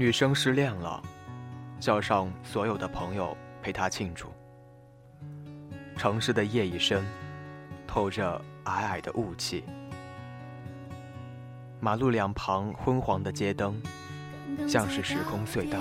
[0.00, 1.02] 女生失恋了，
[1.78, 4.32] 叫上所有的朋友陪她庆祝。
[5.94, 7.04] 城市的夜已深，
[7.86, 9.62] 透着皑皑的雾气。
[11.80, 13.78] 马路两旁昏黄的街灯，
[14.66, 15.78] 像是时空隧道。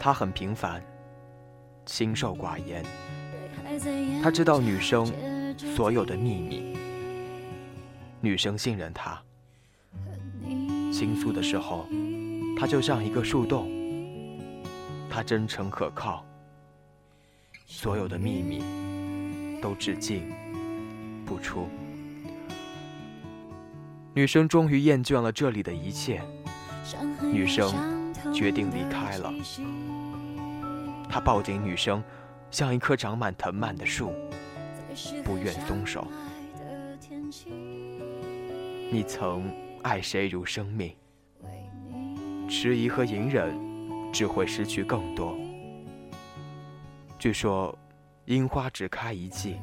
[0.00, 0.82] 他很平凡，
[1.86, 2.84] 清瘦寡言。
[4.20, 5.06] 他知道女生
[5.56, 6.76] 所有的秘密，
[8.20, 9.22] 女生信任他。
[10.94, 11.88] 倾诉的时候，
[12.56, 13.68] 他就像一个树洞，
[15.10, 16.24] 他真诚可靠。
[17.66, 18.62] 所有的秘密
[19.60, 20.32] 都只进
[21.26, 21.66] 不出。
[24.14, 26.22] 女生终于厌倦了这里的一切，
[27.20, 29.34] 女生决定离开了。
[31.10, 32.00] 他抱紧女生，
[32.52, 34.12] 像一棵长满藤蔓的树，
[35.24, 36.06] 不愿松手。
[38.92, 39.50] 你曾
[39.84, 40.96] 爱谁如生命？
[42.48, 43.54] 迟疑和隐忍，
[44.10, 45.36] 只会失去更多。
[47.18, 47.78] 据说，
[48.24, 49.60] 樱花只开一季，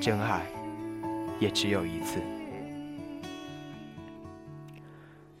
[0.00, 0.46] 真爱
[1.40, 2.20] 也只有一次。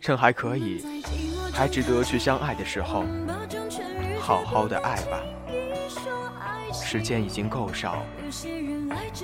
[0.00, 0.84] 趁还可以，
[1.52, 3.04] 还值得去相爱的时候，
[4.18, 5.22] 好好的爱吧。
[6.72, 8.02] 时间已经够少，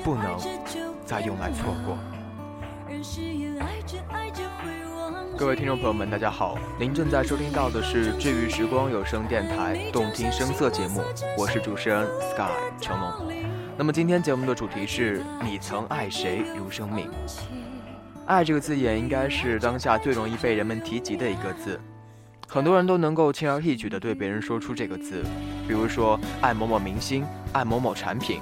[0.04, 0.38] 不能
[1.04, 1.98] 再用来错过。
[5.38, 6.56] 各位听众朋友们，大家好！
[6.80, 11.02] 您正在收听到的是治愈时光有声电台动听声色节目，
[11.36, 13.32] 我是主持人 Sky 成龙。
[13.76, 17.10] 那么今天节目的主题是你曾爱谁如生命？
[18.24, 21.78] 爱这个字眼应该是当下最容易被人们提及的一个字，
[22.48, 25.22] 很多人都能够轻而易举地对别人说出这个字，
[25.68, 28.40] 比如说爱某某明星，爱某某产品，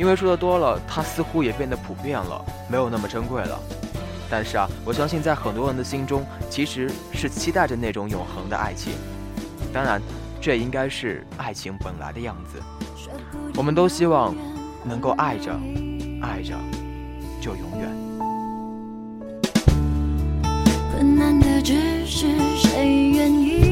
[0.00, 3.60] 因为说的多了，它似乎也变得普遍了，没有那么珍贵了。
[4.30, 8.94] 但是啊，我相信在很多人的心中，其实是期待着那种永恒的爱情。
[9.74, 10.00] 当然，
[10.40, 12.58] 这应该是爱情本来的样子。
[13.56, 14.34] 我们都希望
[14.82, 15.52] 能够爱着，
[16.22, 16.54] 爱着，
[17.38, 17.90] 就永远。
[21.18, 22.26] 难的只是
[22.56, 23.69] 谁愿意。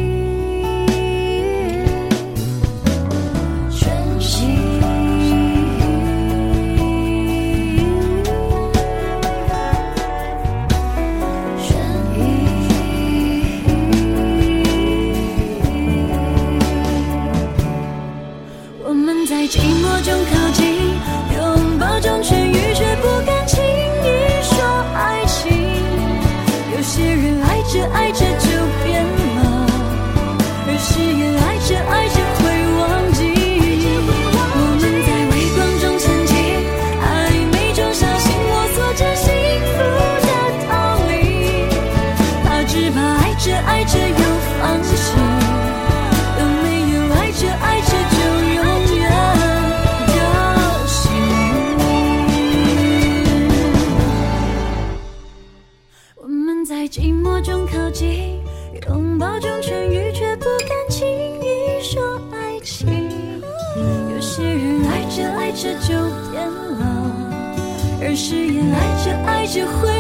[68.19, 69.98] 誓言爱着爱着会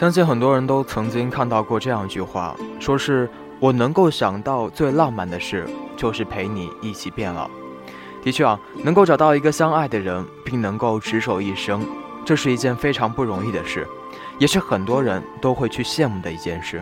[0.00, 7.50] 相信很多人都曾经看到过这样一句话，说是我能够想到最浪漫的事，就是陪你一起变老。
[8.22, 11.86] 的确啊，能够找到一个相爱的人，并能够执手一生，
[12.24, 13.86] 这是一件非常不容易的事，
[14.38, 16.80] 也是很多人都会去羡慕的一件事。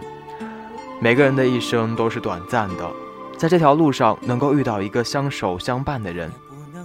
[1.01, 2.89] 每个人的一生都是短暂的，
[3.37, 6.31] 在这条路上能够遇到一个相守相伴的人，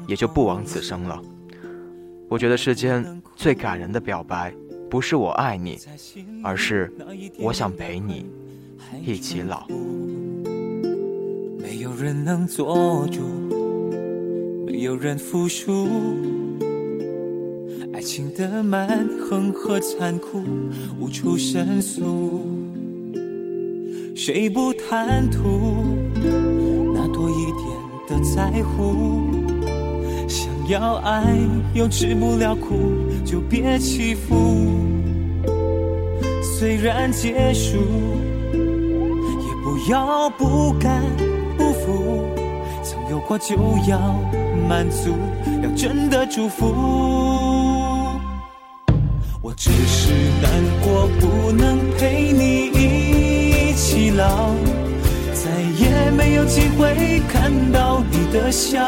[0.08, 1.22] 也就不枉此生了。
[2.28, 4.52] 我觉得世间最感人的表白。
[4.94, 5.80] 不是我爱你，
[6.44, 6.94] 而是
[7.40, 8.28] 我想陪你
[9.04, 9.66] 一起老。
[11.58, 13.22] 没有人能做主，
[14.68, 15.88] 没有人服输。
[17.92, 20.44] 爱情的蛮横和残酷，
[21.00, 22.46] 无处申诉。
[24.16, 25.84] 谁不贪图
[26.94, 27.66] 那多一点
[28.08, 29.43] 的在乎？
[30.68, 31.38] 要爱
[31.74, 32.96] 又吃不了苦，
[33.26, 34.80] 就别欺负。
[36.42, 37.78] 虽然结束，
[38.54, 41.04] 也不要不甘
[41.58, 42.24] 不服。
[42.82, 43.56] 曾有过就
[43.88, 44.00] 要
[44.70, 45.12] 满足，
[45.62, 46.74] 要真的祝福。
[49.42, 50.50] 我只是难
[50.82, 54.52] 过，不能陪你一起老，
[55.34, 58.88] 再也没有机会看到你的笑。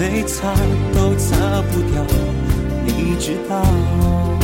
[0.00, 0.52] 泪擦
[0.94, 2.04] 都擦不掉，
[2.84, 4.43] 你知道。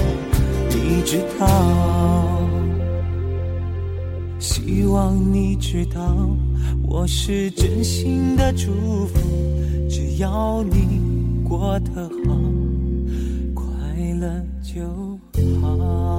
[0.73, 1.47] 你知道。
[4.39, 6.01] 希望你知道，
[6.83, 8.71] 我是真心的祝
[9.07, 9.19] 福，
[9.89, 10.99] 只要你
[11.47, 12.35] 过得好，
[13.53, 13.65] 快
[14.19, 15.19] 乐就
[15.61, 16.10] 好。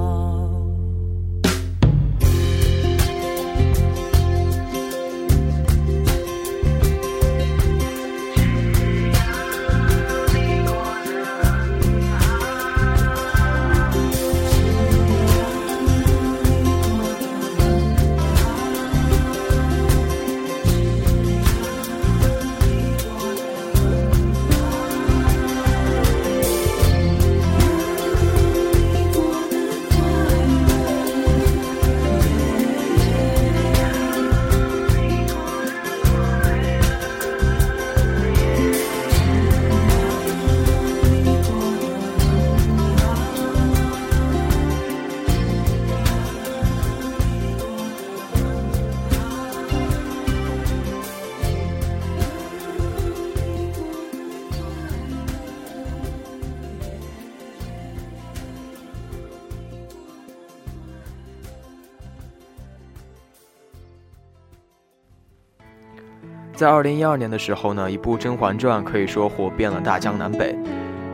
[66.55, 70.55] 在二零一二年的时候呢，一部《甄嬛传》可以说火遍了大江南北。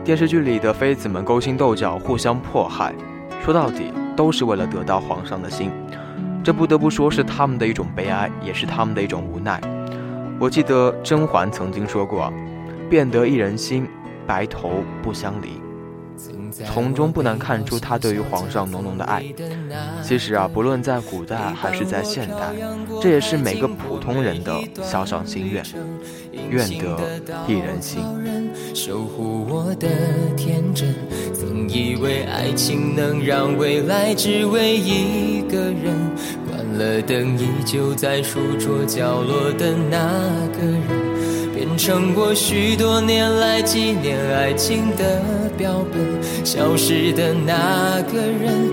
[0.04, 2.92] 电视剧里的妃子们勾心斗角、互相迫害，
[3.42, 5.70] 说到底都是为了得到皇上的心。
[6.44, 9.58] 这不得不说是他们的一种悲哀，也是他们的一种无奈。
[10.38, 12.30] 我记得甄嬛曾经说过
[12.90, 13.88] ：“便得一人心，
[14.26, 15.58] 白头不相离。”
[16.66, 19.24] 从中不难看出他对于皇上浓浓的爱。
[20.02, 22.52] 其实啊，不论在古代还是在现代，
[23.00, 24.52] 这也是每个普通人的
[24.82, 25.64] 小小心愿，
[26.50, 26.98] 愿得
[27.46, 28.00] 一人心。
[28.74, 29.88] 守护我的
[30.36, 30.92] 天真，
[31.32, 35.94] 曾以为爱情能让未来只为一个人。
[36.48, 39.98] 关了灯，依旧在书桌角落的那
[40.58, 41.54] 个人。
[41.54, 45.22] 变成我许多年来纪念爱情的
[45.56, 48.72] 标本，消失的那个人，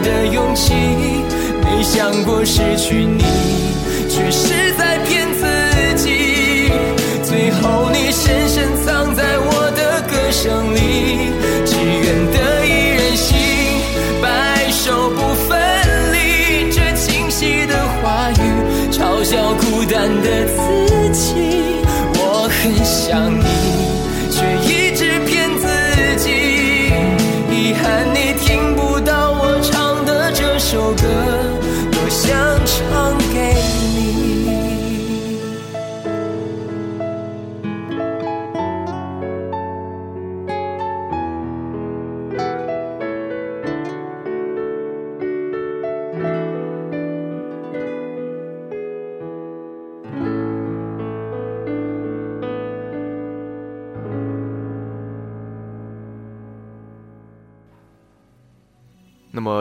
[0.00, 0.74] 的勇气。
[1.62, 3.22] 没想过失去你，
[4.08, 5.44] 却是在骗自
[5.96, 6.70] 己。
[7.22, 7.90] 最后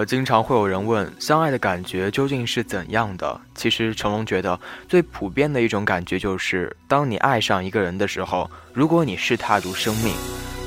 [0.05, 3.39] 经常会有人问，相爱的感觉究竟是怎样的？
[3.55, 10.13] 其实，成龙觉得最普遍的一种感觉就是，当你爱上一个人的时候，如果你视他如生命，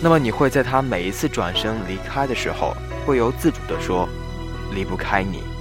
[0.02, 4.08] 那么你会在他每一次转身离开的时候，不由自主地说，
[4.74, 5.55] 离不开你。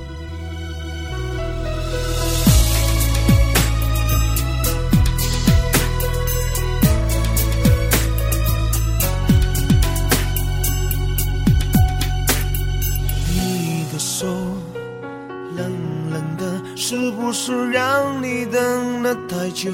[16.88, 19.72] 是不是让你等了太久，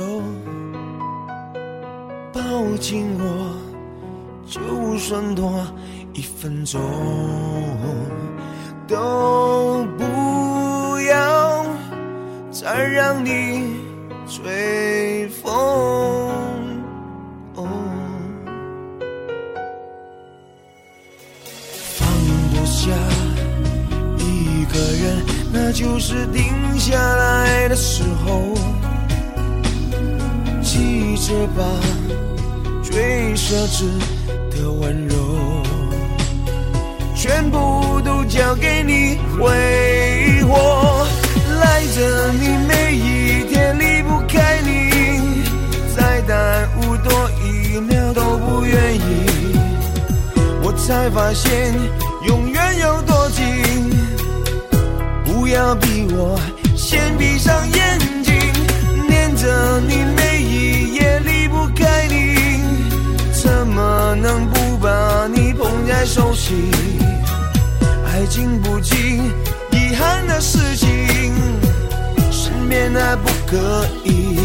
[2.32, 2.41] 抱
[2.80, 3.53] 紧我，
[4.48, 5.62] 就算多
[6.13, 6.80] 一分钟，
[8.88, 11.65] 都不要
[12.50, 13.75] 再让你
[14.25, 16.31] 吹风。
[25.53, 26.43] 那就是定
[26.79, 28.55] 下来的时候。
[30.62, 31.63] 记着吧，
[32.81, 33.84] 最奢侈
[34.50, 35.15] 的温柔，
[37.15, 41.05] 全部都交给你挥霍。
[41.60, 45.43] 赖着你每一天离不开你，
[45.96, 49.00] 再耽误多一秒都不愿意。
[50.63, 51.75] 我才发现
[52.25, 53.90] 永远有多近，
[55.51, 56.39] 要逼我
[56.77, 58.34] 先闭上眼睛，
[59.10, 62.62] 念着你每一夜离不开你，
[63.34, 66.72] 怎么能不把你捧在手心？
[68.05, 69.22] 爱经不起
[69.72, 70.89] 遗憾的事情，
[72.31, 74.39] 身边还不可以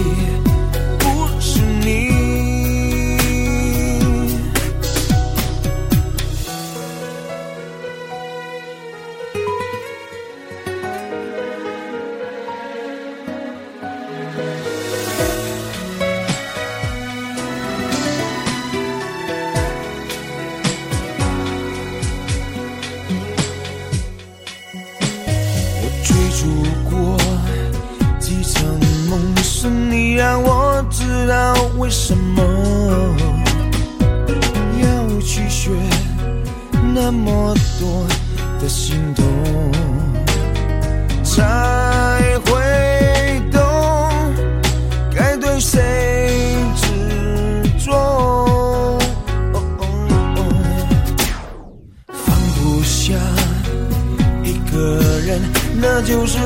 [31.87, 32.43] 为什么
[34.83, 35.71] 要去学
[36.93, 38.05] 那么多
[38.59, 39.25] 的心痛，
[41.23, 43.62] 才会懂
[45.14, 47.95] 该对谁执着。
[47.95, 48.99] 哦
[49.53, 50.38] 哦哦
[52.09, 53.14] 放不下。
[54.42, 55.40] 一个人，
[55.81, 56.37] 那就是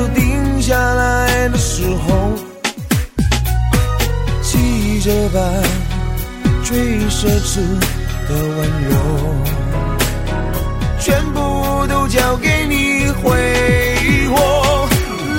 [7.20, 7.60] 奢侈
[8.26, 8.96] 的温柔，
[10.98, 14.88] 全部都交给你挥霍。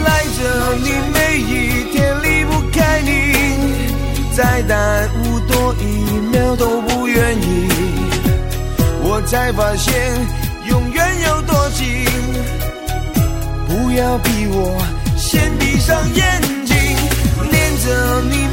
[0.06, 3.10] 赖着你每一天离不开你，
[4.38, 5.84] 再耽误多一
[6.32, 7.67] 秒都不愿意。
[9.02, 9.91] 我才发现
[10.70, 12.06] 永远有多近，
[13.67, 14.80] 不要逼我
[15.17, 16.76] 先闭上眼睛，
[17.50, 18.48] 念着你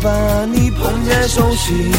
[0.00, 0.10] 把
[0.52, 1.92] 你捧在手心？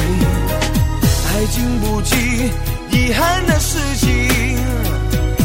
[1.32, 2.52] 爱经不起
[2.92, 4.08] 遗憾的事情，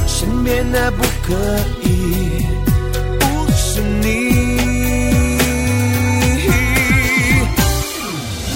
[0.07, 1.35] 身边的不可
[1.83, 2.47] 以
[3.21, 4.05] 不是你。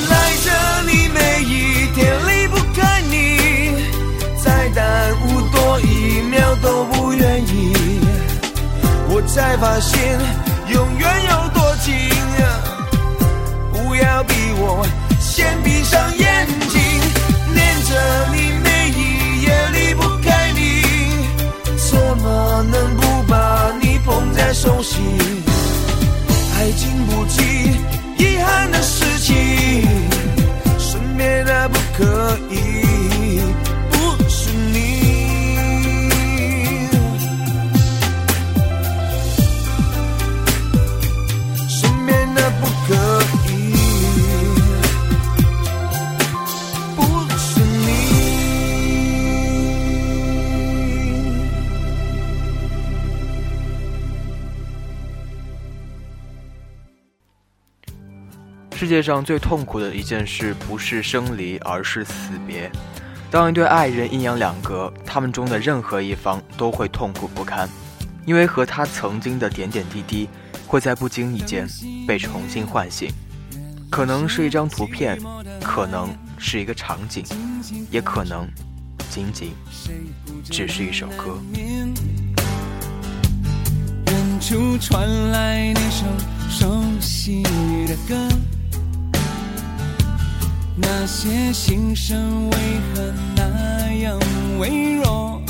[0.09, 0.13] 赖
[0.45, 0.47] 着
[0.87, 3.15] 你每一天离不开你，
[4.43, 4.81] 再耽
[5.23, 7.73] 误多一秒都不愿意。
[9.11, 10.19] 我才发现
[10.73, 11.95] 永远有多近，
[15.21, 16.81] 先闭上眼睛，
[17.55, 17.91] 念着
[18.33, 20.83] 你每一夜离不开你，
[21.77, 24.99] 怎么能不把你捧在手心？
[26.57, 27.77] 爱经不起
[28.19, 29.35] 遗憾的事情，
[30.79, 32.68] 身边的不可以
[58.89, 62.73] 世界上最痛苦的一件事，不是生离，而是死别。
[63.31, 67.69] 当一对爱人阴阳两隔，他们中的任何一方都会痛苦不堪，
[68.25, 70.27] 因为和他曾经的点点滴滴，
[70.67, 71.69] 会在不经意间
[72.07, 73.13] 被重新唤醒。
[73.91, 75.19] 可能是一张图片，
[75.63, 77.23] 可能是一个场景，
[77.91, 78.49] 也可能
[79.11, 79.53] 仅仅
[80.45, 81.39] 只是一首歌。
[84.07, 86.07] 远处传来那首
[86.49, 87.43] 熟悉
[87.87, 88.17] 的歌，
[90.81, 92.57] 那些心声为
[92.95, 94.19] 何那样
[94.59, 95.43] 微弱？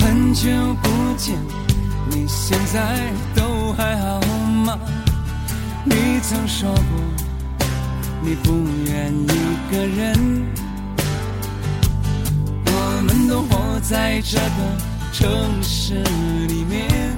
[0.00, 0.50] 很久
[0.82, 1.36] 不见，
[2.10, 4.20] 你现在都还好
[4.64, 4.78] 吗？
[5.84, 6.82] 你曾说过，
[8.20, 8.52] 你不
[8.86, 9.28] 愿一
[9.70, 10.44] 个人。
[12.66, 14.42] 我们都活在这个
[15.12, 16.02] 城市
[16.48, 17.16] 里面，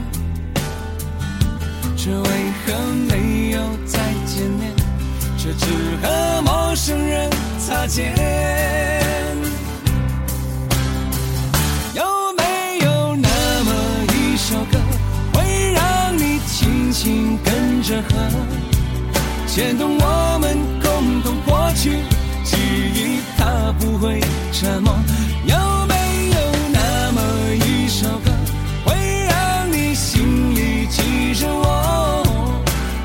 [1.96, 2.28] 却为
[2.66, 2.74] 何
[3.08, 4.75] 没有再见面？
[5.46, 5.66] 却只
[6.02, 7.30] 和陌生人
[7.60, 8.12] 擦肩。
[11.94, 12.02] 有
[12.36, 13.28] 没有那
[13.64, 13.70] 么
[14.12, 14.76] 一首歌，
[15.32, 18.10] 会让你轻轻跟着和，
[19.46, 21.90] 牵动我们共同过去
[22.42, 24.20] 记忆，它不会
[24.52, 24.92] 沉默。
[25.44, 25.56] 有
[25.86, 25.94] 没
[26.30, 26.40] 有
[26.72, 27.22] 那么
[27.54, 28.32] 一首歌，
[28.84, 28.96] 会
[29.28, 32.26] 让你心里记着我，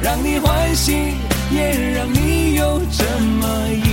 [0.01, 1.13] 让你欢喜，
[1.51, 2.20] 也让你
[3.01, 3.90] 怎么一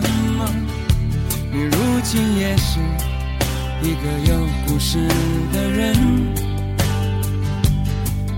[0.00, 0.48] 什么？
[1.52, 2.78] 你如今也是
[3.82, 4.98] 一个有故事
[5.52, 5.94] 的人。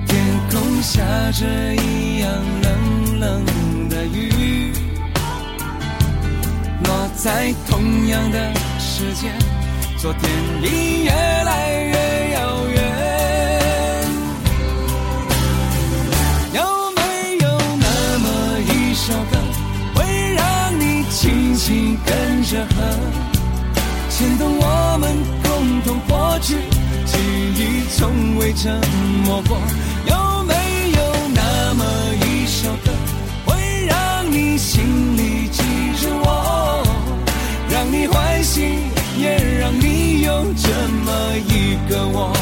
[0.07, 1.44] 天空下着
[1.75, 2.31] 一样
[2.62, 3.44] 冷冷
[3.88, 4.73] 的雨，
[6.85, 9.33] 落在同样的时间，
[9.99, 10.31] 昨天
[10.62, 12.17] 已越来越
[22.48, 22.82] 着和，
[24.08, 26.54] 牵动我们共同过去，
[27.04, 27.18] 记
[27.54, 28.80] 忆从未沉
[29.26, 29.58] 默过？
[30.06, 30.54] 有没
[30.92, 30.98] 有
[31.34, 31.84] 那么
[32.24, 32.90] 一首歌，
[33.44, 34.82] 会让你心
[35.14, 35.62] 里记
[36.00, 36.82] 着我，
[37.68, 38.78] 让你欢喜，
[39.18, 40.70] 也让你有这
[41.04, 42.32] 么一个我？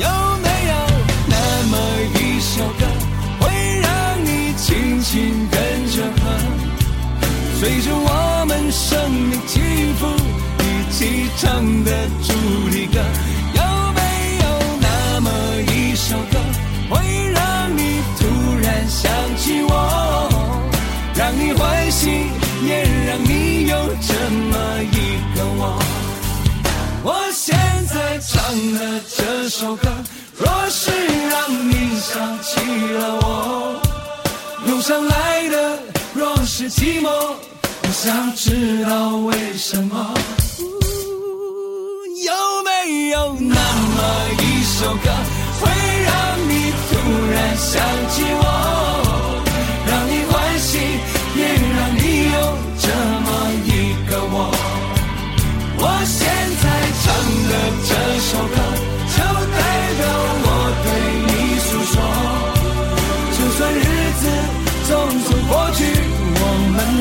[0.00, 0.08] 有
[0.42, 0.74] 没有
[1.28, 1.36] 那
[1.70, 1.78] 么
[2.18, 2.84] 一首歌，
[3.38, 3.46] 会
[3.82, 3.88] 让
[4.24, 5.48] 你轻轻，
[7.60, 9.60] 随着我们生命起
[9.98, 10.06] 伏
[10.60, 11.90] 一起唱的
[12.22, 12.32] 主
[12.70, 12.98] 题歌？
[13.52, 14.00] 有没
[14.40, 14.44] 有
[14.80, 15.30] 那么
[15.70, 16.38] 一首歌，
[16.88, 16.96] 会
[17.34, 18.24] 让你突
[18.62, 20.26] 然想起我，
[21.14, 22.08] 让你欢喜，
[22.66, 23.76] 也让你有
[24.08, 25.78] 这么一个我？
[27.02, 27.54] 我现
[27.88, 29.86] 在唱的这首歌，
[30.38, 30.90] 若是
[31.28, 32.58] 让你想起
[32.94, 33.82] 了我，
[34.66, 35.78] 涌上来的
[36.20, 40.12] 若是寂寞，我想知道为什么。
[42.26, 43.98] 有没有那么
[44.38, 45.08] 一首歌，
[45.60, 45.64] 会
[46.04, 46.12] 让
[46.46, 46.52] 你
[46.90, 46.92] 突
[47.32, 47.72] 然想
[48.10, 48.44] 起我，
[49.88, 50.76] 让你欢喜，
[51.40, 52.04] 也让你
[52.34, 52.36] 有
[52.78, 52.84] 这
[53.24, 53.28] 么
[53.64, 54.36] 一个我？
[55.78, 56.20] 我现
[56.60, 56.64] 在
[57.00, 57.08] 唱
[57.48, 57.52] 的
[57.88, 57.90] 这
[58.28, 58.59] 首歌，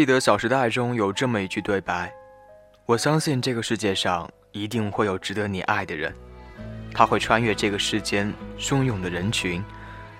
[0.00, 2.10] 记得《小时代》中有这么一句对白
[2.88, 6.10] ：“我相信这个世界上一定会有值得你爱的人，
[6.94, 9.62] 他会穿越这个世间汹涌的人群，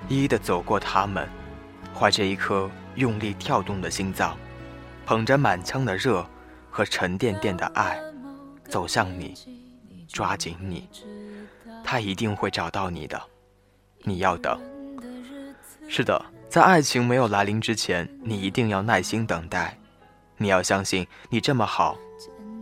[0.07, 1.27] 一一的走过他们，
[1.95, 4.37] 怀着一颗用力跳动的心脏，
[5.07, 6.27] 捧着满腔的热
[6.71, 7.99] 和沉甸甸的爱，
[8.69, 9.35] 走向你，
[10.07, 10.91] 抓紧你，
[11.83, 13.19] 他一定会找到你的，
[14.03, 14.61] 你要等。
[15.89, 19.79] 是的。”在爱情没有来临之前，你一定要耐心等待。
[20.37, 21.97] 你要相信，你这么好，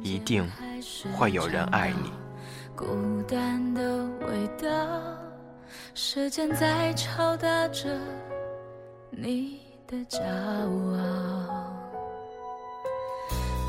[0.02, 0.46] 一定
[1.16, 2.12] 会有人爱你。
[2.76, 4.68] 孤单的味道，
[5.94, 7.88] 时间在敲打着
[9.10, 11.72] 你的骄傲。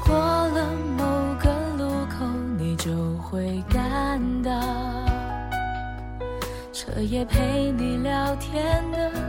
[0.06, 1.06] 过了某
[1.40, 2.26] 个路口，
[2.58, 4.52] 你就会感到，
[6.74, 9.29] 彻夜陪你聊天的。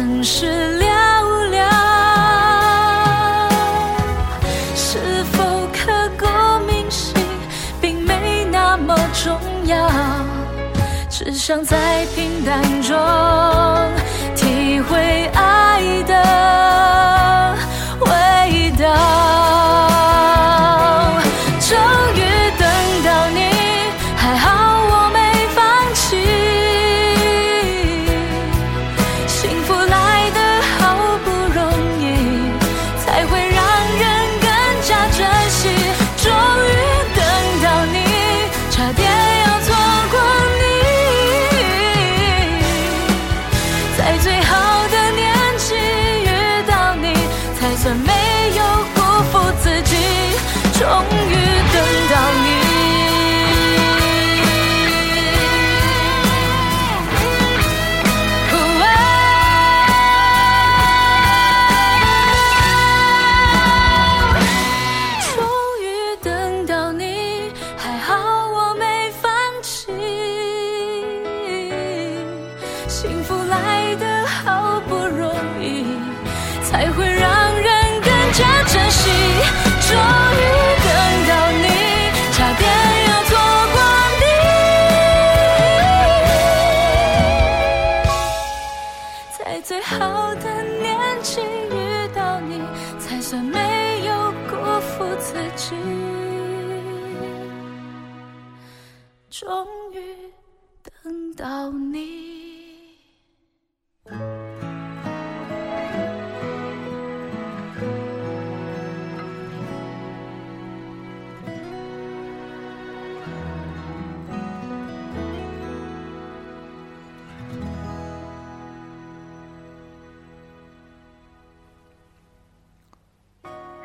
[0.00, 0.46] 的更是
[0.78, 0.86] 寥
[1.50, 1.60] 寥。
[4.74, 4.98] 是
[5.32, 6.24] 否刻骨
[6.66, 7.14] 铭心，
[7.80, 9.90] 并没那么重要。
[11.10, 12.96] 只想在平淡中
[14.34, 15.59] 体会爱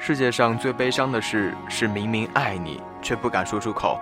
[0.07, 3.97] 世界上最悲伤的事是明明爱你却不敢说出口；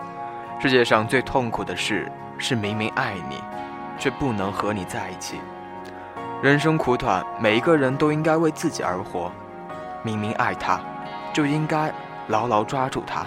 [0.60, 3.38] 世界上最痛苦的事是明明爱你，
[3.98, 5.40] 却不能和你在一起。
[6.42, 9.32] 人生苦短，每一个人都应该为自己而活。
[10.04, 10.78] 明明爱他，
[11.32, 11.90] 就应该
[12.28, 13.26] 牢牢抓住他。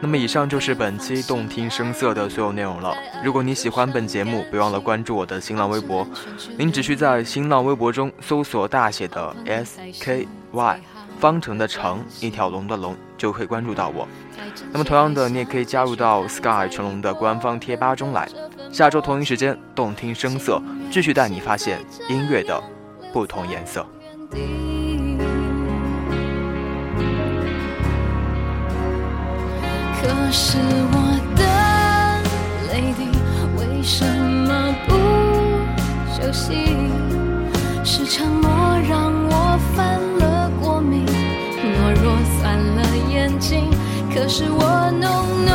[0.00, 2.94] 那么，以上就是本期动听声色的所有内容了。
[3.24, 6.06] 如果你喜欢本节目，别忘了关注我的新浪微博。
[6.56, 10.80] 您只需在新浪微博中搜索大写的 S K Y
[11.18, 14.06] 方程的程一条龙的龙，就可以关注到我。
[14.70, 18.28] 那么，同样的，你也可以加入到 Sky 成龙的官方贴吧中来。
[18.70, 22.62] 下周同一时间，动听声色继续带你发现音乐的
[23.12, 23.84] 不同颜色。
[30.08, 30.56] 可是
[30.92, 30.96] 我
[31.36, 31.42] 的
[32.72, 33.02] 泪滴
[33.58, 34.94] 为什么不
[36.10, 36.54] 休息？
[37.84, 38.48] 是沉默
[38.88, 43.70] 让我犯了过敏，懦弱酸了眼睛。
[44.14, 45.54] 可是我浓浓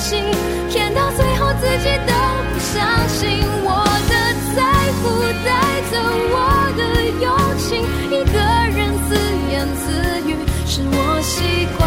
[0.00, 0.24] 心，
[0.70, 2.12] 骗到最后自己都
[2.52, 3.68] 不相信我
[4.08, 4.12] 的
[4.56, 4.58] 在
[4.98, 5.04] 乎，
[5.44, 5.48] 带
[5.92, 5.94] 走
[6.32, 6.36] 我
[6.74, 6.80] 的
[7.20, 7.76] 勇气，
[8.08, 8.34] 一个
[8.74, 9.10] 人自
[9.52, 9.82] 言自
[10.26, 10.30] 语，
[10.66, 11.79] 是我习惯。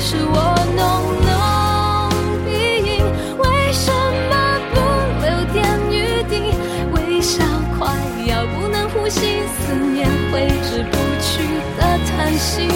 [0.00, 0.86] 是我浓
[1.26, 2.08] 浓
[2.44, 2.52] 鼻
[2.86, 3.02] 音
[3.38, 3.90] 为什
[4.30, 4.76] 么不
[5.20, 6.54] 留点余地
[6.92, 7.42] 微笑
[7.76, 7.92] 快
[8.26, 11.42] 要不能呼吸思念挥之不去
[11.76, 12.68] 的叹息。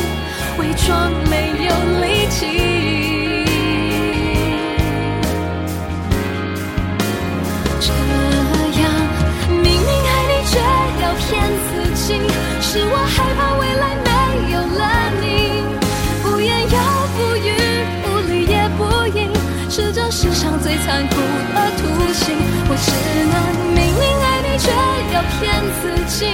[0.58, 3.02] 伪装没有力气。
[20.72, 22.32] 最残酷的图形，
[22.66, 22.88] 我只
[23.28, 23.37] 能
[23.76, 24.72] 明明爱你却
[25.12, 26.24] 要骗自己，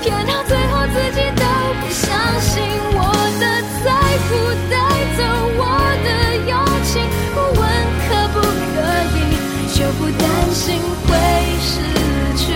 [0.00, 1.44] 骗到最后自己都
[1.76, 2.08] 不相
[2.40, 2.64] 信
[2.96, 3.04] 我
[3.38, 3.44] 的
[3.84, 3.92] 在
[4.24, 4.32] 乎，
[4.72, 4.74] 带
[5.12, 5.20] 走
[5.60, 5.60] 我
[6.06, 6.08] 的
[6.48, 6.56] 勇
[6.88, 7.62] 气，不问
[8.08, 8.40] 可不
[8.72, 8.80] 可
[9.12, 9.20] 以，
[9.76, 10.24] 就不担
[10.54, 11.12] 心会
[11.60, 11.76] 失
[12.38, 12.48] 去。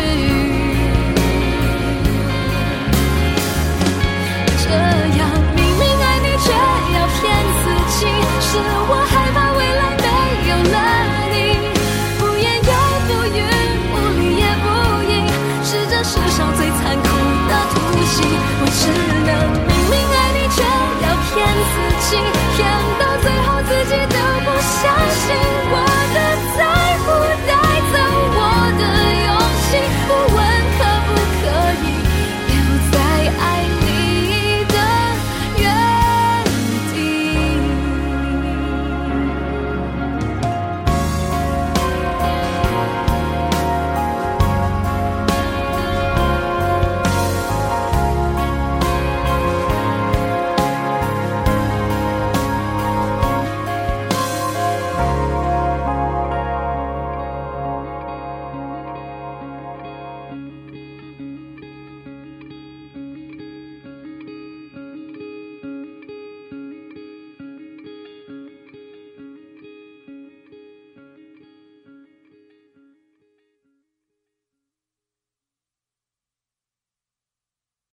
[4.65, 4.73] 这
[5.19, 6.49] 样明明爱你却
[6.97, 7.21] 要骗
[7.61, 7.65] 自
[7.99, 8.07] 己，
[8.41, 8.57] 是
[8.89, 9.06] 我。